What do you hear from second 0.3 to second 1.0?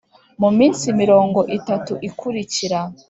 mu minsi